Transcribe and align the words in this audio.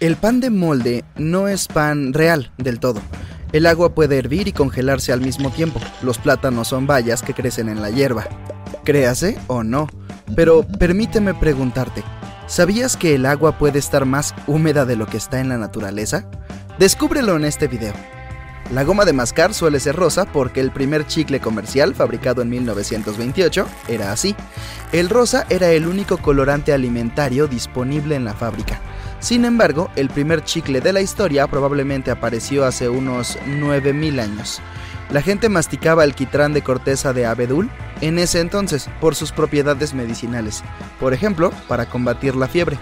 El 0.00 0.16
pan 0.16 0.40
de 0.40 0.48
molde 0.48 1.04
no 1.16 1.46
es 1.46 1.68
pan 1.68 2.14
real 2.14 2.50
del 2.56 2.80
todo. 2.80 3.02
El 3.52 3.66
agua 3.66 3.94
puede 3.94 4.16
hervir 4.16 4.48
y 4.48 4.52
congelarse 4.52 5.12
al 5.12 5.20
mismo 5.20 5.50
tiempo. 5.50 5.78
Los 6.00 6.16
plátanos 6.16 6.68
son 6.68 6.86
bayas 6.86 7.20
que 7.20 7.34
crecen 7.34 7.68
en 7.68 7.82
la 7.82 7.90
hierba. 7.90 8.26
Créase 8.82 9.36
o 9.46 9.62
no. 9.62 9.88
Pero 10.34 10.66
permíteme 10.66 11.34
preguntarte, 11.34 12.02
¿sabías 12.46 12.96
que 12.96 13.14
el 13.14 13.26
agua 13.26 13.58
puede 13.58 13.78
estar 13.78 14.06
más 14.06 14.34
húmeda 14.46 14.86
de 14.86 14.96
lo 14.96 15.06
que 15.06 15.18
está 15.18 15.38
en 15.38 15.50
la 15.50 15.58
naturaleza? 15.58 16.24
Descúbrelo 16.78 17.36
en 17.36 17.44
este 17.44 17.68
video. 17.68 17.92
La 18.72 18.84
goma 18.84 19.04
de 19.04 19.12
mascar 19.12 19.52
suele 19.52 19.80
ser 19.80 19.96
rosa 19.96 20.24
porque 20.24 20.62
el 20.62 20.70
primer 20.70 21.06
chicle 21.06 21.40
comercial, 21.40 21.94
fabricado 21.94 22.40
en 22.40 22.48
1928, 22.48 23.66
era 23.88 24.12
así. 24.12 24.34
El 24.92 25.10
rosa 25.10 25.44
era 25.50 25.70
el 25.72 25.86
único 25.86 26.16
colorante 26.16 26.72
alimentario 26.72 27.48
disponible 27.48 28.14
en 28.14 28.24
la 28.24 28.32
fábrica. 28.32 28.80
Sin 29.20 29.44
embargo, 29.44 29.90
el 29.96 30.08
primer 30.08 30.42
chicle 30.44 30.80
de 30.80 30.94
la 30.94 31.02
historia 31.02 31.46
probablemente 31.46 32.10
apareció 32.10 32.64
hace 32.64 32.88
unos 32.88 33.38
9000 33.46 34.18
años. 34.18 34.62
La 35.10 35.20
gente 35.20 35.50
masticaba 35.50 36.04
alquitrán 36.04 36.54
de 36.54 36.62
corteza 36.62 37.12
de 37.12 37.26
abedul 37.26 37.70
en 38.00 38.18
ese 38.18 38.40
entonces 38.40 38.88
por 38.98 39.14
sus 39.14 39.30
propiedades 39.30 39.92
medicinales, 39.92 40.62
por 40.98 41.12
ejemplo, 41.12 41.52
para 41.68 41.86
combatir 41.86 42.34
la 42.34 42.48
fiebre. 42.48 42.78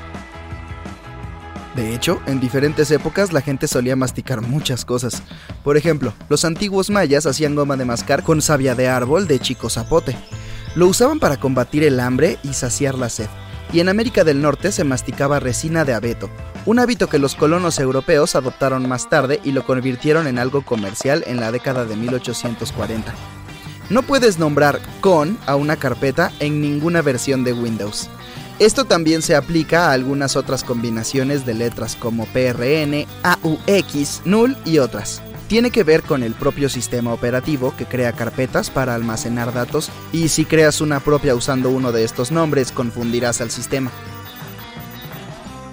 De 1.75 1.92
hecho, 1.95 2.20
en 2.27 2.39
diferentes 2.39 2.91
épocas 2.92 3.33
la 3.33 3.41
gente 3.41 3.67
solía 3.67 3.97
masticar 3.97 4.41
muchas 4.41 4.84
cosas. 4.84 5.23
Por 5.64 5.77
ejemplo, 5.77 6.12
los 6.28 6.45
antiguos 6.45 6.89
mayas 6.89 7.27
hacían 7.27 7.56
goma 7.56 7.77
de 7.77 7.84
mascar 7.84 8.23
con 8.23 8.42
savia 8.42 8.77
de 8.77 8.89
árbol 8.89 9.27
de 9.27 9.41
chico 9.41 9.69
zapote. 9.70 10.17
Lo 10.77 10.86
usaban 10.86 11.19
para 11.19 11.39
combatir 11.39 11.83
el 11.83 11.98
hambre 11.98 12.39
y 12.45 12.52
saciar 12.52 12.95
la 12.95 13.08
sed 13.08 13.28
y 13.72 13.80
en 13.80 13.88
América 13.88 14.24
del 14.24 14.41
Norte 14.41 14.72
se 14.72 14.84
masticaba 14.84 15.41
resina 15.41 15.84
de 15.84 15.94
abeto, 15.94 16.30
un 16.66 16.78
hábito 16.78 17.08
que 17.08 17.19
los 17.19 17.34
colonos 17.34 17.78
europeos 17.78 18.34
adoptaron 18.34 18.88
más 18.88 19.08
tarde 19.08 19.41
y 19.44 19.52
lo 19.52 19.64
convirtieron 19.64 20.27
en 20.27 20.38
algo 20.38 20.62
comercial 20.62 21.24
en 21.27 21.41
la 21.41 21.52
década 21.52 21.84
de 21.84 21.96
1840. 21.96 23.14
No 23.91 24.02
puedes 24.02 24.39
nombrar 24.39 24.80
con 25.01 25.39
a 25.46 25.57
una 25.57 25.77
carpeta 25.77 26.33
en 26.40 26.61
ninguna 26.61 27.02
versión 27.02 27.45
de 27.45 27.52
Windows. 27.52 28.08
Esto 28.58 28.84
también 28.84 29.23
se 29.23 29.36
aplica 29.36 29.89
a 29.89 29.92
algunas 29.92 30.36
otras 30.36 30.64
combinaciones 30.64 31.46
de 31.46 31.55
letras 31.55 31.96
como 31.96 32.27
PRN, 32.27 33.07
AUX, 33.23 34.23
null 34.24 34.57
y 34.64 34.78
otras 34.78 35.23
tiene 35.48 35.70
que 35.70 35.83
ver 35.83 36.03
con 36.03 36.23
el 36.23 36.35
propio 36.35 36.69
sistema 36.69 37.13
operativo 37.13 37.75
que 37.77 37.86
crea 37.86 38.13
carpetas 38.13 38.70
para 38.70 38.95
almacenar 38.95 39.53
datos 39.53 39.91
y 40.13 40.29
si 40.29 40.45
creas 40.45 40.81
una 40.81 41.01
propia 41.01 41.35
usando 41.35 41.70
uno 41.70 41.91
de 41.91 42.05
estos 42.05 42.31
nombres 42.31 42.70
confundirás 42.70 43.41
al 43.41 43.51
sistema. 43.51 43.91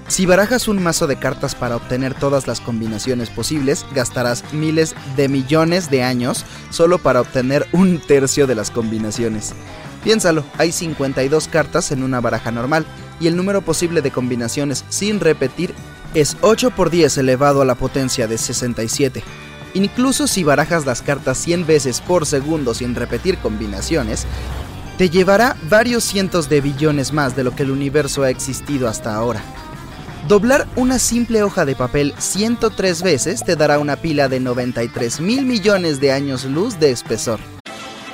Si 0.08 0.26
barajas 0.26 0.68
un 0.68 0.82
mazo 0.82 1.08
de 1.08 1.18
cartas 1.18 1.56
para 1.56 1.76
obtener 1.76 2.14
todas 2.14 2.48
las 2.48 2.62
combinaciones 2.62 3.30
posibles, 3.30 3.86
gastarás 3.94 4.54
miles 4.54 4.96
de 5.18 5.28
millones 5.28 5.90
de 5.90 6.04
años 6.04 6.46
solo 6.70 7.00
para 7.00 7.22
obtener 7.22 7.68
un 7.72 8.00
tercio 8.00 8.48
de 8.48 8.56
las 8.56 8.72
combinaciones. 8.72 9.54
Piénsalo, 10.04 10.46
hay 10.58 10.72
52 10.72 11.48
cartas 11.48 11.92
en 11.92 12.04
una 12.04 12.22
baraja 12.22 12.52
normal 12.52 12.86
y 13.20 13.28
el 13.28 13.36
número 13.36 13.62
posible 13.62 14.04
de 14.04 14.12
combinaciones 14.12 14.86
sin 14.90 15.20
repetir 15.20 15.74
es 16.14 16.38
8 16.42 16.72
por 16.72 16.92
10 16.92 17.18
elevado 17.18 17.62
a 17.62 17.66
la 17.66 17.76
potencia 17.76 18.28
de 18.28 18.38
67. 18.38 19.24
Incluso 19.76 20.26
si 20.26 20.44
barajas 20.44 20.86
las 20.86 21.02
cartas 21.02 21.38
100 21.38 21.68
veces 21.68 22.02
por 22.02 22.26
segundo 22.26 22.74
sin 22.74 22.96
repetir 22.96 23.38
combinaciones, 23.38 24.26
te 24.98 25.10
llevará 25.10 25.58
varios 25.70 26.04
cientos 26.04 26.50
de 26.50 26.62
billones 26.62 27.12
más 27.12 27.36
de 27.36 27.44
lo 27.44 27.54
que 27.54 27.64
el 27.64 27.72
universo 27.72 28.24
ha 28.24 28.30
existido 28.30 28.88
hasta 28.88 29.14
ahora. 29.14 29.44
Doblar 30.30 30.66
una 30.76 30.98
simple 30.98 31.44
hoja 31.44 31.66
de 31.66 31.76
papel 31.76 32.16
103 32.18 33.04
veces 33.04 33.44
te 33.44 33.56
dará 33.56 33.78
una 33.78 33.98
pila 33.98 34.30
de 34.30 34.40
93 34.40 35.20
mil 35.20 35.46
millones 35.46 36.00
de 36.00 36.14
años 36.14 36.46
luz 36.46 36.80
de 36.80 36.90
espesor. 36.92 37.55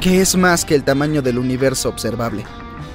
Que 0.00 0.20
es 0.20 0.36
más 0.36 0.64
que 0.64 0.74
el 0.74 0.84
tamaño 0.84 1.22
del 1.22 1.38
universo 1.38 1.88
observable. 1.88 2.44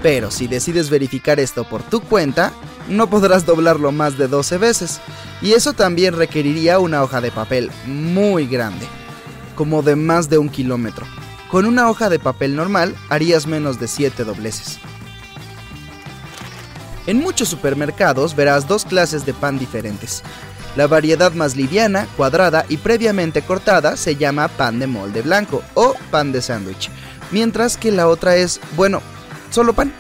Pero 0.02 0.32
si 0.32 0.48
decides 0.48 0.90
verificar 0.90 1.40
esto 1.40 1.64
por 1.64 1.84
tu 1.84 2.02
cuenta, 2.02 2.54
no 2.88 3.10
podrás 3.10 3.46
doblarlo 3.46 3.92
más 3.92 4.18
de 4.18 4.28
12 4.28 4.58
veces. 4.58 5.02
Y 5.42 5.54
eso 5.54 5.74
también 5.74 6.16
requeriría 6.16 6.80
una 6.80 7.04
hoja 7.04 7.22
de 7.22 7.32
papel 7.32 7.72
muy 7.86 8.48
grande, 8.48 8.86
como 9.56 9.82
de 9.82 9.96
más 9.96 10.30
de 10.30 10.38
un 10.38 10.50
kilómetro. 10.50 11.06
Con 11.50 11.66
una 11.66 11.90
hoja 11.90 12.10
de 12.10 12.20
papel 12.20 12.56
normal 12.56 12.96
harías 13.10 13.48
menos 13.48 13.80
de 13.80 13.88
7 13.88 14.24
dobleces. 14.24 14.80
En 17.06 17.20
muchos 17.20 17.50
supermercados 17.50 18.36
verás 18.36 18.68
dos 18.68 18.86
clases 18.86 19.26
de 19.26 19.34
pan 19.34 19.60
diferentes. 19.60 20.24
La 20.76 20.88
variedad 20.88 21.32
más 21.34 21.56
liviana, 21.56 22.08
cuadrada 22.18 22.66
y 22.68 22.78
previamente 22.78 23.44
cortada 23.44 23.96
se 23.96 24.16
llama 24.16 24.48
pan 24.48 24.80
de 24.80 24.88
molde 24.88 25.22
blanco 25.22 25.62
o 25.76 25.94
pan 26.10 26.32
de 26.32 26.42
sándwich, 26.42 26.90
mientras 27.32 27.78
que 27.78 27.92
la 27.92 28.08
otra 28.08 28.36
es, 28.36 28.60
bueno, 28.76 29.02
solo 29.52 29.74
pan. 29.74 29.94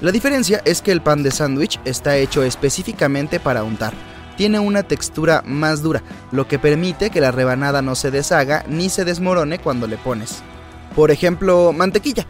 La 0.00 0.12
diferencia 0.12 0.62
es 0.64 0.80
que 0.80 0.92
el 0.92 1.02
pan 1.02 1.22
de 1.22 1.32
sándwich 1.32 1.80
está 1.84 2.16
hecho 2.16 2.42
específicamente 2.44 3.40
para 3.40 3.64
untar. 3.64 3.92
Tiene 4.36 4.60
una 4.60 4.84
textura 4.84 5.42
más 5.44 5.82
dura, 5.82 6.02
lo 6.30 6.46
que 6.46 6.58
permite 6.58 7.10
que 7.10 7.20
la 7.20 7.32
rebanada 7.32 7.82
no 7.82 7.94
se 7.96 8.10
deshaga 8.10 8.64
ni 8.68 8.88
se 8.88 9.04
desmorone 9.04 9.58
cuando 9.58 9.86
le 9.86 9.98
pones. 9.98 10.42
Por 10.94 11.10
ejemplo, 11.10 11.72
mantequilla. 11.72 12.26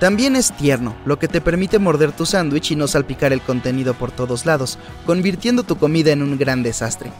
También 0.00 0.36
es 0.36 0.52
tierno, 0.52 0.94
lo 1.04 1.18
que 1.18 1.26
te 1.26 1.40
permite 1.40 1.80
morder 1.80 2.12
tu 2.12 2.24
sándwich 2.24 2.70
y 2.70 2.76
no 2.76 2.86
salpicar 2.86 3.32
el 3.32 3.40
contenido 3.40 3.94
por 3.94 4.12
todos 4.12 4.46
lados, 4.46 4.78
convirtiendo 5.04 5.64
tu 5.64 5.76
comida 5.76 6.12
en 6.12 6.22
un 6.22 6.38
gran 6.38 6.62
desastre. 6.62 7.10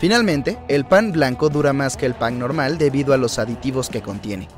Finalmente, 0.00 0.58
el 0.68 0.84
pan 0.84 1.12
blanco 1.12 1.48
dura 1.48 1.72
más 1.72 1.96
que 1.96 2.04
el 2.04 2.14
pan 2.14 2.38
normal 2.38 2.76
debido 2.76 3.14
a 3.14 3.16
los 3.16 3.38
aditivos 3.38 3.88
que 3.88 4.02
contiene. 4.02 4.48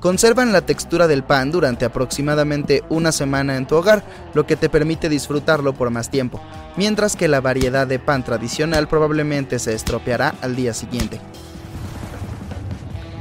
Conservan 0.00 0.52
la 0.52 0.62
textura 0.62 1.06
del 1.06 1.22
pan 1.22 1.52
durante 1.52 1.84
aproximadamente 1.84 2.82
una 2.88 3.12
semana 3.12 3.56
en 3.56 3.66
tu 3.66 3.76
hogar, 3.76 4.02
lo 4.34 4.44
que 4.44 4.56
te 4.56 4.68
permite 4.68 5.08
disfrutarlo 5.08 5.74
por 5.74 5.90
más 5.90 6.10
tiempo, 6.10 6.40
mientras 6.76 7.14
que 7.14 7.28
la 7.28 7.40
variedad 7.40 7.86
de 7.86 8.00
pan 8.00 8.24
tradicional 8.24 8.88
probablemente 8.88 9.60
se 9.60 9.74
estropeará 9.74 10.34
al 10.42 10.56
día 10.56 10.74
siguiente. 10.74 11.20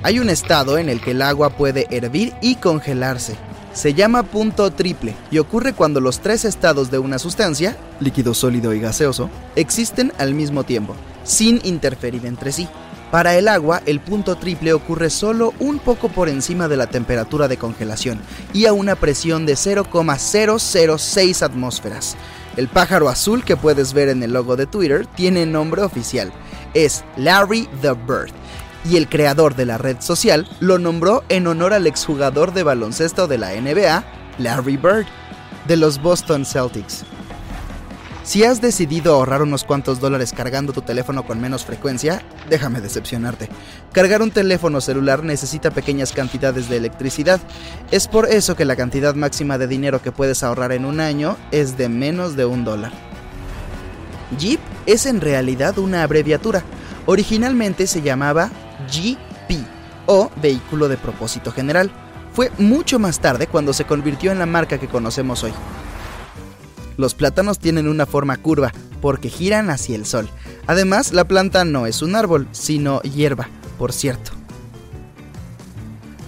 Hay 0.01 0.17
un 0.17 0.31
estado 0.31 0.79
en 0.79 0.89
el 0.89 1.01
que 1.01 1.11
el 1.11 1.21
agua 1.21 1.51
puede 1.51 1.85
hervir 1.91 2.33
y 2.41 2.55
congelarse, 2.55 3.35
Se 3.73 3.93
llama 3.93 4.23
punto 4.23 4.69
triple 4.71 5.15
y 5.31 5.37
ocurre 5.37 5.73
cuando 5.73 6.01
los 6.01 6.19
tres 6.19 6.43
estados 6.43 6.91
de 6.91 6.99
una 6.99 7.19
sustancia, 7.19 7.77
líquido, 8.01 8.33
sólido 8.33 8.73
y 8.73 8.81
gaseoso, 8.81 9.29
existen 9.55 10.11
al 10.17 10.33
mismo 10.33 10.65
tiempo, 10.65 10.95
sin 11.23 11.61
interferir 11.63 12.25
entre 12.25 12.51
sí. 12.51 12.67
Para 13.11 13.37
el 13.37 13.47
agua, 13.47 13.81
el 13.85 13.99
punto 13.99 14.35
triple 14.35 14.73
ocurre 14.73 15.09
solo 15.09 15.53
un 15.59 15.79
poco 15.79 16.09
por 16.09 16.27
encima 16.27 16.67
de 16.67 16.77
la 16.77 16.87
temperatura 16.87 17.47
de 17.47 17.57
congelación 17.57 18.19
y 18.53 18.65
a 18.65 18.73
una 18.73 18.95
presión 18.95 19.45
de 19.45 19.55
0,006 19.55 21.41
atmósferas. 21.41 22.15
El 22.57 22.67
pájaro 22.67 23.07
azul 23.07 23.45
que 23.45 23.55
puedes 23.55 23.93
ver 23.93 24.09
en 24.09 24.23
el 24.23 24.33
logo 24.33 24.57
de 24.57 24.65
Twitter 24.65 25.07
tiene 25.07 25.45
nombre 25.45 25.81
oficial. 25.81 26.31
Es 26.73 27.05
Larry 27.15 27.69
the 27.81 27.93
Bird. 27.93 28.31
Y 28.89 28.97
el 28.97 29.07
creador 29.07 29.55
de 29.55 29.65
la 29.65 29.77
red 29.77 29.97
social 29.99 30.47
lo 30.59 30.79
nombró 30.79 31.23
en 31.29 31.47
honor 31.47 31.73
al 31.73 31.87
exjugador 31.87 32.53
de 32.53 32.63
baloncesto 32.63 33.27
de 33.27 33.37
la 33.37 33.51
NBA, 33.53 34.03
Larry 34.39 34.77
Bird, 34.77 35.05
de 35.67 35.77
los 35.77 36.01
Boston 36.01 36.45
Celtics. 36.45 37.05
Si 38.23 38.43
has 38.43 38.61
decidido 38.61 39.15
ahorrar 39.15 39.41
unos 39.41 39.63
cuantos 39.63 39.99
dólares 39.99 40.31
cargando 40.31 40.73
tu 40.73 40.83
teléfono 40.83 41.25
con 41.25 41.41
menos 41.41 41.65
frecuencia, 41.65 42.21
déjame 42.49 42.79
decepcionarte. 42.79 43.49
Cargar 43.91 44.21
un 44.21 44.29
teléfono 44.29 44.79
celular 44.79 45.23
necesita 45.23 45.71
pequeñas 45.71 46.13
cantidades 46.13 46.69
de 46.69 46.77
electricidad. 46.77 47.41
Es 47.89 48.07
por 48.07 48.29
eso 48.29 48.55
que 48.55 48.65
la 48.65 48.75
cantidad 48.75 49.15
máxima 49.15 49.57
de 49.57 49.67
dinero 49.67 50.03
que 50.03 50.11
puedes 50.11 50.43
ahorrar 50.43 50.71
en 50.71 50.85
un 50.85 50.99
año 50.99 51.35
es 51.49 51.77
de 51.77 51.89
menos 51.89 52.35
de 52.35 52.45
un 52.45 52.63
dólar. 52.63 52.91
Jeep 54.37 54.59
es 54.85 55.07
en 55.07 55.19
realidad 55.19 55.79
una 55.79 56.03
abreviatura. 56.03 56.63
Originalmente 57.07 57.87
se 57.87 58.03
llamaba 58.03 58.51
GP 58.87 59.65
o 60.05 60.29
Vehículo 60.41 60.87
de 60.87 60.97
Propósito 60.97 61.51
General. 61.51 61.91
Fue 62.33 62.51
mucho 62.57 62.99
más 62.99 63.19
tarde 63.19 63.47
cuando 63.47 63.73
se 63.73 63.85
convirtió 63.85 64.31
en 64.31 64.39
la 64.39 64.45
marca 64.45 64.79
que 64.79 64.87
conocemos 64.87 65.43
hoy. 65.43 65.53
Los 66.97 67.13
plátanos 67.13 67.59
tienen 67.59 67.87
una 67.87 68.05
forma 68.05 68.37
curva 68.37 68.71
porque 69.01 69.29
giran 69.29 69.69
hacia 69.69 69.95
el 69.95 70.05
sol. 70.05 70.29
Además, 70.67 71.13
la 71.13 71.25
planta 71.25 71.65
no 71.65 71.87
es 71.87 72.01
un 72.01 72.15
árbol, 72.15 72.47
sino 72.51 73.01
hierba, 73.01 73.49
por 73.77 73.91
cierto. 73.91 74.31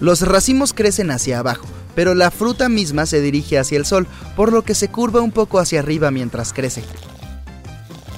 Los 0.00 0.22
racimos 0.22 0.72
crecen 0.72 1.10
hacia 1.10 1.38
abajo, 1.38 1.66
pero 1.94 2.14
la 2.14 2.30
fruta 2.30 2.68
misma 2.68 3.06
se 3.06 3.20
dirige 3.20 3.58
hacia 3.58 3.78
el 3.78 3.86
sol, 3.86 4.06
por 4.36 4.52
lo 4.52 4.62
que 4.62 4.74
se 4.74 4.88
curva 4.88 5.20
un 5.20 5.30
poco 5.30 5.58
hacia 5.58 5.80
arriba 5.80 6.10
mientras 6.10 6.52
crece. 6.52 6.82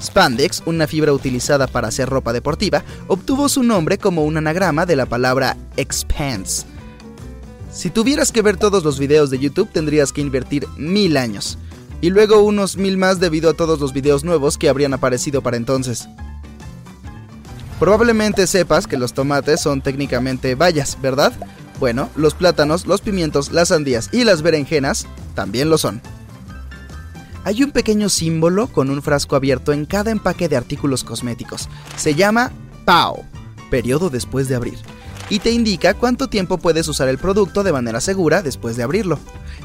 Spandex, 0.03 0.63
una 0.67 0.87
fibra 0.87 1.13
utilizada 1.13 1.67
para 1.67 1.89
hacer 1.89 2.09
ropa 2.09 2.33
deportiva, 2.33 2.85
obtuvo 3.09 3.49
su 3.49 3.63
nombre 3.63 3.99
como 3.99 4.25
un 4.25 4.37
anagrama 4.37 4.87
de 4.87 4.97
la 4.97 5.07
palabra 5.07 5.57
expanse. 5.77 6.67
Si 7.73 7.91
tuvieras 7.91 8.33
que 8.33 8.43
ver 8.43 8.57
todos 8.57 8.85
los 8.85 8.99
videos 8.99 9.31
de 9.31 9.39
YouTube 9.39 9.71
tendrías 9.71 10.13
que 10.13 10.23
invertir 10.23 10.67
mil 10.77 11.17
años 11.17 11.59
y 12.01 12.11
luego 12.11 12.41
unos 12.41 12.77
mil 12.77 12.97
más 12.97 13.21
debido 13.21 13.51
a 13.51 13.55
todos 13.55 13.81
los 13.81 13.93
videos 13.93 14.25
nuevos 14.25 14.59
que 14.59 14.69
habrían 14.69 14.95
aparecido 14.95 15.43
para 15.43 15.57
entonces. 15.57 16.09
Probablemente 17.79 18.47
sepas 18.47 18.87
que 18.87 18.97
los 18.97 19.13
tomates 19.13 19.61
son 19.61 19.83
técnicamente 19.83 20.55
bayas, 20.55 20.97
¿verdad? 21.03 21.33
Bueno, 21.79 22.09
los 22.17 22.33
plátanos, 22.33 22.87
los 22.87 23.03
pimientos, 23.03 23.53
las 23.53 23.69
sandías 23.69 24.09
y 24.13 24.25
las 24.25 24.41
berenjenas 24.41 25.07
también 25.35 25.69
lo 25.69 25.77
son. 25.77 26.01
Hay 27.47 27.63
un 27.63 27.71
pequeño 27.71 28.09
símbolo 28.09 28.67
con 28.67 28.91
un 28.91 29.03
frasco 29.03 29.37
abierto 29.37 29.73
en 29.73 29.87
cada 29.87 30.11
empaque 30.11 30.49
de 30.49 30.57
artículos 30.57 31.05
cosméticos. 31.05 31.69
Se 31.95 32.17
llama 32.17 32.51
PAO, 32.85 33.25
periodo 33.71 34.11
después 34.11 34.49
de 34.49 34.57
abrir, 34.57 34.79
y 35.31 35.39
te 35.39 35.53
indica 35.53 35.95
cuánto 35.95 36.27
tiempo 36.27 36.59
puedes 36.59 36.89
usar 36.89 37.09
el 37.09 37.19
producto 37.19 37.63
de 37.63 37.71
manera 37.71 38.01
segura 38.01 38.43
después 38.43 38.77
de 38.77 38.83
abrirlo. 38.83 39.21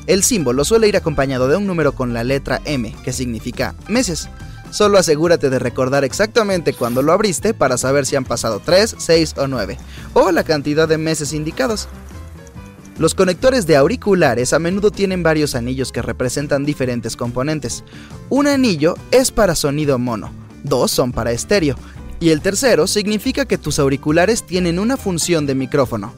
El 0.06 0.22
símbolo 0.22 0.64
suele 0.64 0.90
ir 0.90 0.96
acompañado 0.96 1.48
de 1.48 1.58
un 1.58 1.66
número 1.66 1.94
con 1.94 2.14
la 2.14 2.24
letra 2.24 2.62
M, 2.66 2.96
que 3.04 3.14
significa 3.14 3.74
meses. 3.88 4.30
Solo 4.70 5.00
asegúrate 5.00 5.50
de 5.50 5.58
recordar 5.58 6.04
exactamente 6.04 6.74
cuándo 6.74 7.02
lo 7.02 7.14
abriste 7.14 7.56
para 7.56 7.80
saber 7.80 8.06
si 8.06 8.16
han 8.16 8.26
pasado 8.26 8.62
3, 8.64 8.98
6 9.00 9.34
o 9.38 9.48
9, 9.48 9.80
o 10.14 10.32
la 10.32 10.44
cantidad 10.44 10.88
de 10.88 11.00
meses 11.00 11.34
indicados. 11.34 11.90
Los 12.98 13.16
conectores 13.16 13.66
de 13.66 13.78
auriculares 13.78 14.54
a 14.54 14.60
menudo 14.60 14.92
tienen 14.92 15.24
varios 15.24 15.56
anillos 15.56 15.92
que 15.92 16.02
representan 16.02 16.66
diferentes 16.66 17.16
componentes. 17.16 17.84
Un 18.30 18.48
anillo 18.48 18.96
es 19.12 19.32
para 19.32 19.56
sonido 19.56 19.98
mono, 19.98 20.32
dos 20.64 20.92
son 20.92 21.12
para 21.12 21.32
estéreo, 21.32 21.76
y 22.20 22.30
el 22.30 22.42
tercero 22.42 22.86
significa 22.88 23.46
que 23.46 23.58
tus 23.58 23.80
auriculares 23.80 24.44
tienen 24.44 24.78
una 24.78 24.98
función 24.98 25.48
de 25.48 25.56
micrófono. 25.56 26.14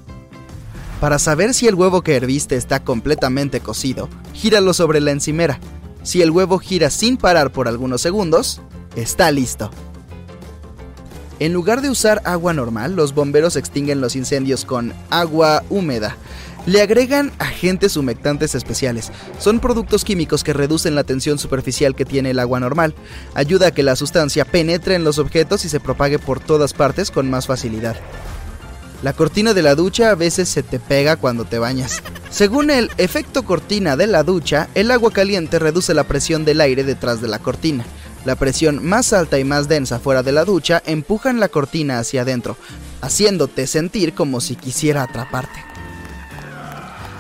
Para 1.00 1.20
saber 1.20 1.54
si 1.54 1.68
el 1.68 1.75
huevo 1.75 2.02
que 2.02 2.16
herviste 2.16 2.56
está 2.56 2.84
completamente 2.84 3.60
cocido, 3.60 4.10
gíralo 4.34 4.74
sobre 4.74 5.00
la 5.02 5.12
encimera. 5.12 5.60
Si 6.02 6.22
el 6.22 6.31
huevo 6.31 6.60
gira 6.60 6.90
sin 6.90 7.18
parar 7.18 7.52
por 7.52 7.68
algunos 7.68 8.02
segundos, 8.02 8.62
está 8.96 9.31
listo. 9.31 9.70
En 11.40 11.52
lugar 11.52 11.81
de 11.81 11.90
usar 11.90 12.22
agua 12.25 12.54
normal, 12.54 12.96
los 12.96 13.14
bomberos 13.14 13.56
extinguen 13.56 14.00
los 14.00 14.16
incendios 14.16 14.66
con 14.66 14.94
agua 15.10 15.64
húmeda. 15.70 16.16
Le 16.65 16.81
agregan 16.81 17.33
agentes 17.39 17.98
humectantes 17.98 18.56
especiales. 18.56 19.12
Son 19.38 19.60
productos 19.60 20.06
químicos 20.06 20.45
que 20.45 20.54
reducen 20.54 20.95
la 20.95 21.04
tensión 21.04 21.38
superficial 21.38 21.94
que 21.94 22.06
tiene 22.06 22.31
el 22.31 22.39
agua 22.39 22.62
normal. 22.62 22.95
Ayuda 23.33 23.68
a 23.68 23.71
que 23.71 23.83
la 23.83 23.98
sustancia 23.98 24.45
penetre 24.45 24.95
en 24.95 25.04
los 25.04 25.19
objetos 25.19 25.65
y 25.65 25.69
se 25.69 25.81
propague 25.81 26.19
por 26.19 26.39
todas 26.39 26.74
partes 26.74 27.12
con 27.12 27.30
más 27.30 27.48
facilidad. 27.48 27.98
La 29.01 29.12
cortina 29.12 29.54
de 29.54 29.62
la 29.62 29.75
ducha 29.75 30.12
a 30.12 30.15
veces 30.15 30.48
se 30.48 30.63
te 30.63 30.80
pega 30.80 31.18
cuando 31.18 31.44
te 31.44 31.60
bañas. 31.60 32.01
Según 32.30 32.71
el 32.71 32.89
efecto 32.98 33.44
cortina 33.44 33.98
de 33.98 34.07
la 34.07 34.24
ducha, 34.24 34.69
el 34.74 34.92
agua 34.92 35.12
caliente 35.12 35.60
reduce 35.60 35.94
la 35.94 36.06
presión 36.06 36.45
del 36.45 36.62
aire 36.62 36.86
detrás 36.86 37.19
de 37.19 37.27
la 37.27 37.39
cortina. 37.39 37.83
La 38.24 38.38
presión 38.38 38.81
más 38.86 39.12
alta 39.12 39.38
y 39.38 39.44
más 39.44 39.68
densa 39.68 40.00
fuera 40.00 40.24
de 40.24 40.31
la 40.31 40.45
ducha 40.45 40.81
empujan 40.86 41.42
la 41.42 41.50
cortina 41.50 42.00
hacia 42.00 42.21
adentro, 42.21 42.56
haciéndote 43.01 43.68
sentir 43.68 44.13
como 44.13 44.39
si 44.39 44.56
quisiera 44.56 45.04
atraparte. 45.04 45.60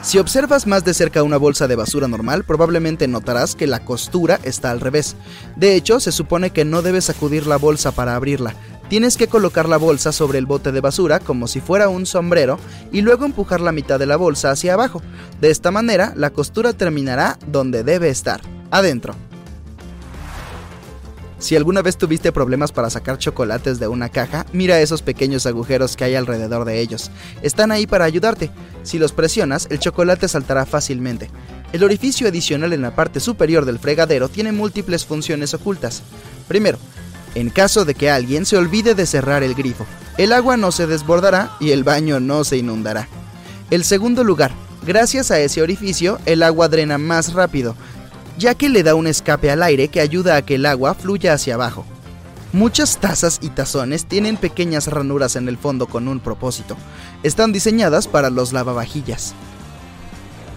Si 0.03 0.19
observas 0.19 0.67
más 0.67 0.83
de 0.83 0.93
cerca 0.93 1.23
una 1.23 1.37
bolsa 1.37 1.67
de 1.67 1.75
basura 1.75 2.07
normal, 2.07 2.43
probablemente 2.43 3.07
notarás 3.07 3.55
que 3.55 3.67
la 3.67 3.83
costura 3.85 4.39
está 4.43 4.69
al 4.69 4.81
revés. 4.81 5.15
De 5.55 5.75
hecho, 5.75 5.99
se 5.99 6.11
supone 6.11 6.51
que 6.51 6.65
no 6.65 6.81
debes 6.81 7.05
sacudir 7.05 7.47
la 7.47 7.57
bolsa 7.57 7.91
para 7.93 8.15
abrirla, 8.15 8.53
Tienes 8.89 9.17
que 9.17 9.27
colocar 9.27 9.67
la 9.67 9.77
bolsa 9.77 10.11
sobre 10.11 10.37
el 10.37 10.45
bote 10.45 10.71
de 10.71 10.81
basura 10.81 11.19
como 11.19 11.47
si 11.47 11.61
fuera 11.61 11.89
un 11.89 12.05
sombrero 12.05 12.59
y 12.91 13.01
luego 13.01 13.25
empujar 13.25 13.59
la 13.59 13.71
mitad 13.71 13.97
de 13.97 14.05
la 14.05 14.17
bolsa 14.17 14.51
hacia 14.51 14.75
abajo. 14.75 15.01
De 15.41 15.49
esta 15.49 15.71
manera, 15.71 16.13
la 16.15 16.29
costura 16.29 16.73
terminará 16.73 17.39
donde 17.47 17.83
debe 17.83 18.09
estar, 18.09 18.41
adentro. 18.69 19.15
Si 21.43 21.57
alguna 21.57 21.81
vez 21.81 21.97
tuviste 21.97 22.31
problemas 22.31 22.71
para 22.71 22.89
sacar 22.89 23.17
chocolates 23.17 23.77
de 23.77 23.89
una 23.89 24.07
caja, 24.07 24.45
mira 24.53 24.79
esos 24.79 25.01
pequeños 25.01 25.45
agujeros 25.45 25.97
que 25.97 26.05
hay 26.05 26.15
alrededor 26.15 26.63
de 26.63 26.79
ellos. 26.79 27.11
Están 27.41 27.73
ahí 27.73 27.85
para 27.85 28.05
ayudarte. 28.05 28.49
Si 28.83 28.97
los 28.97 29.11
presionas, 29.11 29.67
el 29.69 29.79
chocolate 29.79 30.29
saltará 30.29 30.65
fácilmente. 30.65 31.29
El 31.73 31.83
orificio 31.83 32.29
adicional 32.29 32.71
en 32.71 32.81
la 32.81 32.95
parte 32.95 33.19
superior 33.19 33.65
del 33.65 33.77
fregadero 33.77 34.29
tiene 34.29 34.53
múltiples 34.53 35.03
funciones 35.03 35.53
ocultas. 35.53 36.01
Primero, 36.47 36.77
en 37.35 37.49
caso 37.49 37.83
de 37.83 37.93
que 37.93 38.09
alguien 38.09 38.45
se 38.45 38.55
olvide 38.55 38.95
de 38.95 39.05
cerrar 39.05 39.43
el 39.43 39.53
grifo, 39.53 39.85
el 40.17 40.31
agua 40.31 40.55
no 40.55 40.71
se 40.71 40.87
desbordará 40.87 41.57
y 41.59 41.71
el 41.71 41.83
baño 41.83 42.21
no 42.21 42.45
se 42.45 42.55
inundará. 42.55 43.09
El 43.69 43.83
segundo 43.83 44.23
lugar, 44.23 44.53
gracias 44.87 45.29
a 45.29 45.41
ese 45.41 45.61
orificio, 45.61 46.19
el 46.25 46.41
agua 46.41 46.69
drena 46.69 46.97
más 46.97 47.33
rápido, 47.33 47.75
ya 48.43 48.55
que 48.55 48.67
le 48.67 48.83
da 48.83 48.93
un 48.93 49.07
escape 49.07 49.49
al 49.49 49.63
aire 49.63 49.87
que 49.87 50.01
ayuda 50.01 50.35
a 50.35 50.41
que 50.41 50.55
el 50.55 50.65
agua 50.65 50.95
fluya 50.95 51.31
hacia 51.31 51.53
abajo. 51.53 51.85
Muchas 52.51 52.97
tazas 52.97 53.39
y 53.41 53.47
tazones 53.47 54.05
tienen 54.05 54.35
pequeñas 54.35 54.87
ranuras 54.87 55.37
en 55.37 55.47
el 55.47 55.57
fondo 55.57 55.87
con 55.87 56.09
un 56.09 56.19
propósito. 56.19 56.75
Están 57.23 57.53
diseñadas 57.53 58.09
para 58.09 58.29
los 58.29 58.51
lavavajillas. 58.51 59.33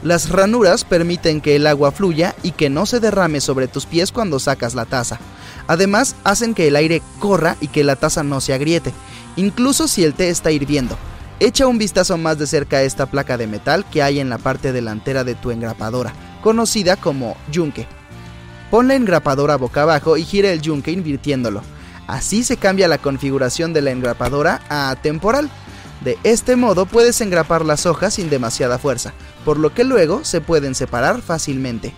Las 0.03 0.31
ranuras 0.31 0.83
permiten 0.83 1.41
que 1.41 1.55
el 1.55 1.65
agua 1.65 1.93
fluya 1.93 2.35
y 2.43 2.51
que 2.51 2.71
no 2.71 2.87
se 2.87 2.99
derrame 2.99 3.41
sobre 3.41 3.69
tus 3.69 3.87
pies 3.87 4.11
cuando 4.11 4.41
sacas 4.41 4.75
la 4.75 4.85
taza. 4.85 5.21
Además, 5.69 6.17
hacen 6.25 6.55
que 6.55 6.67
el 6.67 6.75
aire 6.75 7.03
corra 7.21 7.57
y 7.61 7.69
que 7.69 7.85
la 7.85 7.95
taza 7.95 8.25
no 8.25 8.41
se 8.41 8.53
agriete, 8.53 8.93
incluso 9.37 9.87
si 9.87 10.03
el 10.03 10.15
té 10.15 10.29
está 10.29 10.51
hirviendo. 10.51 10.99
Echa 11.39 11.69
un 11.69 11.79
vistazo 11.79 12.17
más 12.17 12.37
de 12.37 12.49
cerca 12.49 12.79
a 12.79 12.83
esta 12.83 13.07
placa 13.07 13.37
de 13.37 13.47
metal 13.47 13.85
que 13.89 14.03
hay 14.03 14.19
en 14.19 14.29
la 14.29 14.39
parte 14.39 14.73
delantera 14.73 15.23
de 15.23 15.37
tu 15.37 15.53
engrapadora, 15.53 16.15
conocida 16.47 16.95
como 16.95 17.37
yunque. 17.51 17.89
Pon 18.71 18.87
la 18.87 18.95
engrapadora 18.95 19.57
boca 19.57 19.83
abajo 19.83 20.17
y 20.17 20.23
gira 20.23 20.53
el 20.53 20.63
yunque 20.63 20.93
invirtiéndolo. 20.93 21.61
Así 22.07 22.45
se 22.45 22.57
cambia 22.57 22.87
la 22.87 22.99
configuración 22.99 23.73
de 23.73 23.83
la 23.83 23.91
engrapadora 23.91 24.63
a 24.69 24.95
temporal. 25.03 25.51
De 26.05 26.17
este 26.23 26.55
modo 26.55 26.87
puedes 26.87 27.21
engrapar 27.21 27.65
las 27.65 27.85
hojas 27.85 28.15
sin 28.15 28.31
demasiada 28.31 28.79
fuerza, 28.79 29.13
por 29.45 29.59
lo 29.59 29.75
que 29.75 29.83
luego 29.83 30.25
se 30.25 30.41
pueden 30.41 30.77
separar 30.77 31.21
fácilmente. 31.21 31.95